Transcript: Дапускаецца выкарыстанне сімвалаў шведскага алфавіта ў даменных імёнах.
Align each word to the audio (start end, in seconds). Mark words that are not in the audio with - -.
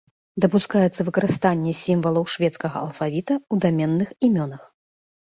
Дапускаецца 0.43 1.01
выкарыстанне 1.09 1.73
сімвалаў 1.81 2.25
шведскага 2.37 2.77
алфавіта 2.87 3.33
ў 3.39 3.55
даменных 3.67 4.09
імёнах. 4.31 4.65